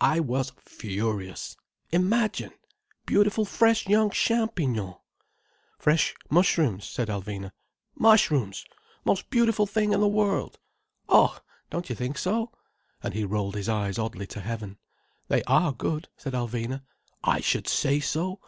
[0.00, 1.56] I was furious.
[1.90, 4.94] Imagine!—beautiful fresh young champignons—"
[5.80, 7.50] "Fresh mushrooms," said Alvina.
[7.96, 10.60] "Mushrooms—most beautiful things in the world.
[11.08, 11.40] Oh!
[11.70, 12.52] don't you think so?"
[13.02, 14.78] And he rolled his eyes oddly to heaven.
[15.26, 16.82] "They are good," said Alvina.
[17.24, 18.38] "I should say so.